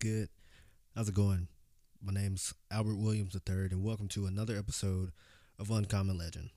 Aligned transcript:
good? 0.00 0.28
How's 0.94 1.08
it 1.08 1.14
going? 1.16 1.48
My 2.00 2.12
name's 2.12 2.54
Albert 2.70 2.98
Williams 2.98 3.34
III, 3.34 3.70
and 3.72 3.82
welcome 3.82 4.06
to 4.08 4.26
another 4.26 4.56
episode 4.56 5.10
of 5.58 5.72
Uncommon 5.72 6.16
Legend. 6.16 6.50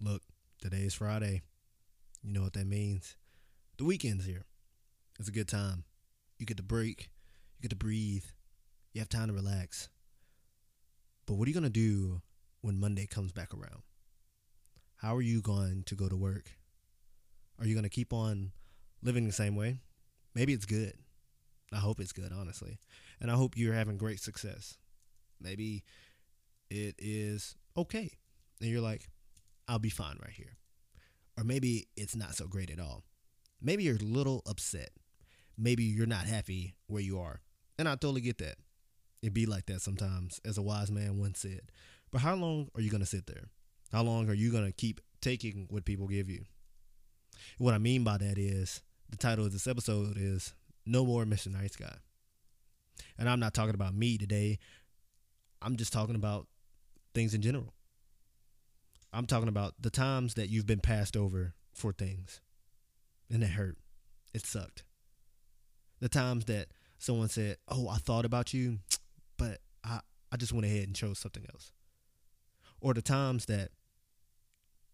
Look, 0.00 0.22
today 0.58 0.84
is 0.84 0.94
Friday. 0.94 1.42
You 2.22 2.32
know 2.32 2.40
what 2.40 2.54
that 2.54 2.66
means. 2.66 3.16
The 3.76 3.84
weekend's 3.84 4.24
here. 4.24 4.46
It's 5.18 5.28
a 5.28 5.32
good 5.32 5.48
time. 5.48 5.84
You 6.38 6.46
get 6.46 6.56
to 6.56 6.62
break, 6.62 7.10
you 7.58 7.62
get 7.62 7.70
to 7.70 7.76
breathe, 7.76 8.24
you 8.94 9.02
have 9.02 9.10
time 9.10 9.28
to 9.28 9.34
relax. 9.34 9.90
But 11.26 11.34
what 11.34 11.44
are 11.44 11.50
you 11.50 11.60
going 11.60 11.64
to 11.64 11.68
do 11.70 12.22
when 12.62 12.80
Monday 12.80 13.06
comes 13.06 13.32
back 13.32 13.52
around? 13.52 13.82
How 14.96 15.14
are 15.14 15.22
you 15.22 15.42
going 15.42 15.82
to 15.84 15.94
go 15.94 16.08
to 16.08 16.16
work? 16.16 16.52
Are 17.58 17.66
you 17.66 17.74
going 17.74 17.84
to 17.84 17.90
keep 17.90 18.14
on 18.14 18.52
living 19.02 19.26
the 19.26 19.32
same 19.32 19.56
way? 19.56 19.80
Maybe 20.34 20.54
it's 20.54 20.64
good. 20.64 20.94
I 21.72 21.78
hope 21.78 22.00
it's 22.00 22.12
good, 22.12 22.32
honestly. 22.32 22.78
And 23.20 23.30
I 23.30 23.34
hope 23.34 23.56
you're 23.56 23.74
having 23.74 23.96
great 23.96 24.20
success. 24.20 24.76
Maybe 25.40 25.84
it 26.70 26.94
is 26.98 27.56
okay. 27.76 28.12
And 28.60 28.70
you're 28.70 28.80
like, 28.80 29.08
I'll 29.68 29.78
be 29.78 29.90
fine 29.90 30.18
right 30.20 30.32
here. 30.32 30.56
Or 31.36 31.44
maybe 31.44 31.88
it's 31.96 32.14
not 32.14 32.34
so 32.34 32.46
great 32.46 32.70
at 32.70 32.78
all. 32.78 33.02
Maybe 33.60 33.84
you're 33.84 33.96
a 33.96 33.98
little 33.98 34.42
upset. 34.46 34.90
Maybe 35.56 35.84
you're 35.84 36.06
not 36.06 36.26
happy 36.26 36.76
where 36.86 37.02
you 37.02 37.18
are. 37.18 37.40
And 37.78 37.88
I 37.88 37.92
totally 37.92 38.20
get 38.20 38.38
that. 38.38 38.56
It 39.22 39.32
be 39.32 39.46
like 39.46 39.66
that 39.66 39.80
sometimes, 39.80 40.40
as 40.44 40.58
a 40.58 40.62
wise 40.62 40.90
man 40.90 41.18
once 41.18 41.40
said. 41.40 41.62
But 42.12 42.20
how 42.20 42.34
long 42.34 42.68
are 42.74 42.80
you 42.80 42.90
going 42.90 43.00
to 43.00 43.06
sit 43.06 43.26
there? 43.26 43.48
How 43.90 44.02
long 44.02 44.28
are 44.28 44.34
you 44.34 44.52
going 44.52 44.66
to 44.66 44.72
keep 44.72 45.00
taking 45.20 45.66
what 45.70 45.84
people 45.84 46.06
give 46.06 46.28
you? 46.28 46.44
What 47.58 47.74
I 47.74 47.78
mean 47.78 48.04
by 48.04 48.18
that 48.18 48.38
is 48.38 48.82
the 49.08 49.16
title 49.16 49.46
of 49.46 49.52
this 49.52 49.66
episode 49.66 50.16
is 50.16 50.54
No 50.86 51.04
More 51.04 51.24
Mr. 51.24 51.50
Nice 51.52 51.76
Guy. 51.76 51.96
And 53.18 53.28
I'm 53.28 53.40
not 53.40 53.54
talking 53.54 53.74
about 53.74 53.94
me 53.94 54.18
today. 54.18 54.58
I'm 55.62 55.76
just 55.76 55.92
talking 55.92 56.16
about 56.16 56.46
things 57.14 57.34
in 57.34 57.42
general. 57.42 57.74
I'm 59.12 59.26
talking 59.26 59.48
about 59.48 59.74
the 59.80 59.90
times 59.90 60.34
that 60.34 60.48
you've 60.48 60.66
been 60.66 60.80
passed 60.80 61.16
over 61.16 61.54
for 61.72 61.92
things 61.92 62.40
and 63.30 63.42
it 63.42 63.50
hurt. 63.50 63.78
It 64.32 64.44
sucked. 64.44 64.84
The 66.00 66.08
times 66.08 66.46
that 66.46 66.68
someone 66.98 67.28
said, 67.28 67.56
Oh, 67.68 67.88
I 67.88 67.96
thought 67.96 68.24
about 68.24 68.52
you, 68.52 68.78
but 69.38 69.58
I, 69.84 70.00
I 70.32 70.36
just 70.36 70.52
went 70.52 70.66
ahead 70.66 70.86
and 70.86 70.96
chose 70.96 71.18
something 71.18 71.46
else. 71.52 71.72
Or 72.80 72.92
the 72.92 73.02
times 73.02 73.46
that 73.46 73.70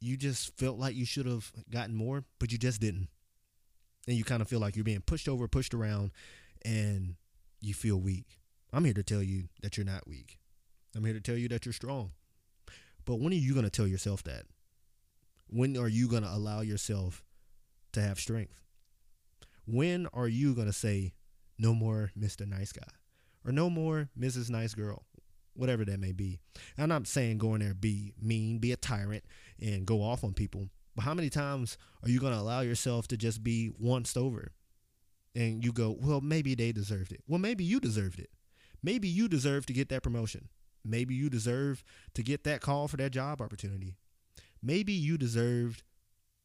you 0.00 0.16
just 0.16 0.56
felt 0.58 0.78
like 0.78 0.94
you 0.94 1.04
should 1.06 1.26
have 1.26 1.50
gotten 1.70 1.94
more, 1.94 2.24
but 2.38 2.52
you 2.52 2.58
just 2.58 2.80
didn't. 2.80 3.08
And 4.10 4.18
you 4.18 4.24
kind 4.24 4.42
of 4.42 4.48
feel 4.48 4.58
like 4.58 4.74
you're 4.74 4.82
being 4.82 5.02
pushed 5.02 5.28
over, 5.28 5.46
pushed 5.46 5.72
around, 5.72 6.10
and 6.64 7.14
you 7.60 7.74
feel 7.74 7.96
weak. 7.96 8.40
I'm 8.72 8.84
here 8.84 8.94
to 8.94 9.04
tell 9.04 9.22
you 9.22 9.44
that 9.62 9.76
you're 9.76 9.86
not 9.86 10.08
weak. 10.08 10.40
I'm 10.96 11.04
here 11.04 11.14
to 11.14 11.20
tell 11.20 11.36
you 11.36 11.46
that 11.46 11.64
you're 11.64 11.72
strong. 11.72 12.10
But 13.04 13.20
when 13.20 13.32
are 13.32 13.36
you 13.36 13.52
going 13.52 13.66
to 13.66 13.70
tell 13.70 13.86
yourself 13.86 14.24
that? 14.24 14.46
When 15.46 15.76
are 15.76 15.86
you 15.86 16.08
going 16.08 16.24
to 16.24 16.28
allow 16.28 16.60
yourself 16.60 17.22
to 17.92 18.02
have 18.02 18.18
strength? 18.18 18.58
When 19.64 20.08
are 20.12 20.26
you 20.26 20.56
going 20.56 20.66
to 20.66 20.72
say, 20.72 21.12
no 21.56 21.72
more 21.72 22.10
Mr. 22.18 22.44
Nice 22.48 22.72
Guy 22.72 22.82
or 23.46 23.52
no 23.52 23.70
more 23.70 24.08
Mrs. 24.18 24.50
Nice 24.50 24.74
Girl? 24.74 25.04
Whatever 25.54 25.84
that 25.84 26.00
may 26.00 26.10
be. 26.10 26.40
I'm 26.76 26.88
not 26.88 27.06
saying 27.06 27.38
go 27.38 27.54
in 27.54 27.60
there 27.60 27.74
be 27.74 28.12
mean, 28.20 28.58
be 28.58 28.72
a 28.72 28.76
tyrant, 28.76 29.22
and 29.62 29.86
go 29.86 30.02
off 30.02 30.24
on 30.24 30.32
people. 30.32 30.68
But 30.94 31.04
how 31.04 31.14
many 31.14 31.30
times 31.30 31.78
are 32.02 32.08
you 32.08 32.20
going 32.20 32.32
to 32.32 32.38
allow 32.38 32.60
yourself 32.60 33.08
to 33.08 33.16
just 33.16 33.42
be 33.42 33.70
once 33.78 34.16
over? 34.16 34.52
And 35.34 35.64
you 35.64 35.72
go, 35.72 35.96
well, 36.00 36.20
maybe 36.20 36.54
they 36.54 36.72
deserved 36.72 37.12
it. 37.12 37.22
Well, 37.28 37.38
maybe 37.38 37.62
you 37.64 37.78
deserved 37.78 38.18
it. 38.18 38.30
Maybe 38.82 39.08
you 39.08 39.28
deserve 39.28 39.66
to 39.66 39.72
get 39.72 39.88
that 39.90 40.02
promotion. 40.02 40.48
Maybe 40.84 41.14
you 41.14 41.30
deserve 41.30 41.84
to 42.14 42.22
get 42.22 42.44
that 42.44 42.60
call 42.60 42.88
for 42.88 42.96
that 42.96 43.12
job 43.12 43.40
opportunity. 43.40 43.96
Maybe 44.62 44.92
you 44.92 45.18
deserved 45.18 45.82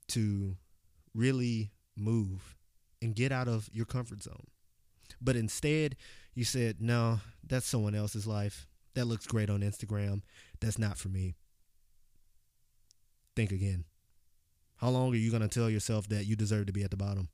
to 0.09 0.57
really 1.13 1.71
move 1.95 2.55
and 3.01 3.15
get 3.15 3.31
out 3.31 3.47
of 3.47 3.69
your 3.71 3.85
comfort 3.85 4.21
zone. 4.21 4.47
But 5.21 5.35
instead, 5.35 5.95
you 6.33 6.43
said, 6.43 6.81
no, 6.81 7.21
that's 7.45 7.65
someone 7.65 7.95
else's 7.95 8.27
life. 8.27 8.67
That 8.93 9.05
looks 9.05 9.25
great 9.25 9.49
on 9.49 9.61
Instagram. 9.61 10.21
That's 10.59 10.77
not 10.77 10.97
for 10.97 11.09
me. 11.09 11.35
Think 13.35 13.51
again. 13.51 13.85
How 14.77 14.89
long 14.89 15.13
are 15.13 15.17
you 15.17 15.31
going 15.31 15.41
to 15.41 15.47
tell 15.47 15.69
yourself 15.69 16.07
that 16.09 16.25
you 16.25 16.35
deserve 16.35 16.65
to 16.67 16.73
be 16.73 16.83
at 16.83 16.91
the 16.91 16.97
bottom? 16.97 17.29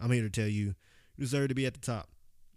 I'm 0.00 0.10
here 0.10 0.22
to 0.22 0.30
tell 0.30 0.46
you, 0.46 0.74
you 1.16 1.24
deserve 1.24 1.48
to 1.48 1.54
be 1.54 1.66
at 1.66 1.74
the 1.74 1.80
top. 1.80 2.08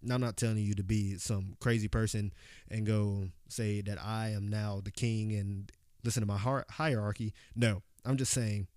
And 0.01 0.13
I'm 0.13 0.22
not 0.22 0.38
telling 0.38 0.57
you 0.57 0.73
to 0.75 0.83
be 0.83 1.17
some 1.17 1.55
crazy 1.59 1.88
person 1.88 2.31
and 2.69 2.85
go 2.85 3.29
say 3.50 3.81
that 3.81 4.01
I 4.01 4.29
am 4.29 4.47
now 4.47 4.81
the 4.83 4.91
king 4.91 5.33
and 5.33 5.72
listen 6.03 6.22
to 6.22 6.27
my 6.27 6.38
hierarchy. 6.38 7.33
No, 7.55 7.81
I'm 8.05 8.17
just 8.17 8.31
saying 8.31 8.67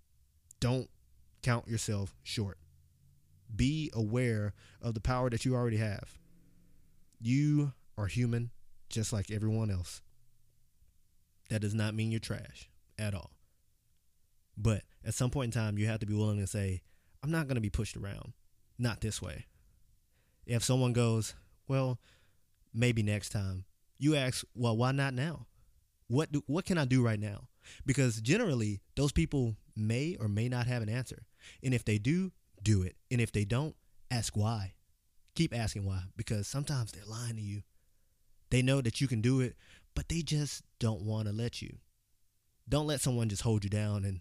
don't 0.60 0.88
count 1.42 1.68
yourself 1.68 2.14
short. 2.22 2.58
Be 3.54 3.90
aware 3.94 4.54
of 4.80 4.94
the 4.94 5.00
power 5.00 5.28
that 5.30 5.44
you 5.44 5.54
already 5.54 5.76
have. 5.76 6.18
You 7.20 7.72
are 7.96 8.06
human 8.06 8.50
just 8.88 9.12
like 9.12 9.30
everyone 9.30 9.70
else. 9.70 10.02
That 11.50 11.60
does 11.60 11.74
not 11.74 11.94
mean 11.94 12.10
you're 12.10 12.20
trash 12.20 12.70
at 12.98 13.14
all. 13.14 13.30
But 14.56 14.82
at 15.04 15.14
some 15.14 15.30
point 15.30 15.54
in 15.54 15.60
time, 15.60 15.78
you 15.78 15.86
have 15.86 16.00
to 16.00 16.06
be 16.06 16.14
willing 16.14 16.38
to 16.38 16.46
say, 16.46 16.82
I'm 17.22 17.30
not 17.30 17.46
going 17.46 17.56
to 17.56 17.60
be 17.60 17.70
pushed 17.70 17.96
around. 17.96 18.32
Not 18.78 19.00
this 19.00 19.22
way. 19.22 19.46
If 20.46 20.64
someone 20.64 20.92
goes, 20.92 21.34
well, 21.68 21.98
maybe 22.74 23.02
next 23.02 23.30
time, 23.30 23.64
you 23.98 24.16
ask, 24.16 24.44
well, 24.54 24.76
why 24.76 24.92
not 24.92 25.14
now? 25.14 25.46
What 26.08 26.32
do, 26.32 26.42
what 26.46 26.64
can 26.64 26.78
I 26.78 26.84
do 26.84 27.02
right 27.02 27.20
now? 27.20 27.48
Because 27.86 28.20
generally, 28.20 28.80
those 28.96 29.12
people 29.12 29.56
may 29.76 30.16
or 30.20 30.28
may 30.28 30.48
not 30.48 30.66
have 30.66 30.82
an 30.82 30.88
answer. 30.88 31.26
And 31.62 31.72
if 31.72 31.84
they 31.84 31.98
do, 31.98 32.32
do 32.62 32.82
it. 32.82 32.96
And 33.10 33.20
if 33.20 33.32
they 33.32 33.44
don't, 33.44 33.76
ask 34.10 34.36
why. 34.36 34.74
Keep 35.34 35.56
asking 35.56 35.86
why 35.86 36.02
because 36.16 36.46
sometimes 36.46 36.92
they're 36.92 37.06
lying 37.06 37.36
to 37.36 37.42
you. 37.42 37.62
They 38.50 38.60
know 38.60 38.82
that 38.82 39.00
you 39.00 39.08
can 39.08 39.22
do 39.22 39.40
it, 39.40 39.56
but 39.94 40.08
they 40.08 40.20
just 40.20 40.62
don't 40.78 41.02
want 41.02 41.26
to 41.26 41.32
let 41.32 41.62
you. 41.62 41.76
Don't 42.68 42.86
let 42.86 43.00
someone 43.00 43.28
just 43.28 43.42
hold 43.42 43.64
you 43.64 43.70
down 43.70 44.04
and 44.04 44.20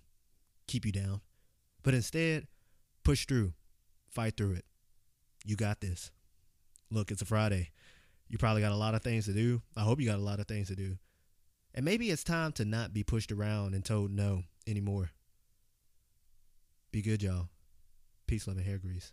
keep 0.71 0.85
you 0.85 0.91
down, 0.91 1.19
but 1.83 1.93
instead, 1.93 2.47
push 3.03 3.25
through, 3.25 3.53
fight 4.09 4.37
through 4.37 4.53
it. 4.53 4.65
You 5.45 5.55
got 5.55 5.81
this. 5.81 6.11
Look, 6.89 7.11
it's 7.11 7.21
a 7.21 7.25
Friday. 7.25 7.71
You 8.29 8.37
probably 8.37 8.61
got 8.61 8.71
a 8.71 8.77
lot 8.77 8.95
of 8.95 9.01
things 9.01 9.25
to 9.25 9.33
do. 9.33 9.61
I 9.75 9.81
hope 9.81 9.99
you 9.99 10.07
got 10.07 10.19
a 10.19 10.23
lot 10.23 10.39
of 10.39 10.47
things 10.47 10.69
to 10.69 10.75
do. 10.75 10.97
And 11.73 11.83
maybe 11.83 12.09
it's 12.09 12.23
time 12.23 12.53
to 12.53 12.65
not 12.65 12.93
be 12.93 13.03
pushed 13.03 13.31
around 13.31 13.73
and 13.73 13.83
told 13.83 14.11
no 14.11 14.43
anymore. 14.65 15.11
Be 16.91 17.01
good, 17.01 17.21
y'all. 17.21 17.49
Peace, 18.27 18.47
love, 18.47 18.57
and 18.57 18.65
hair 18.65 18.77
grease. 18.77 19.11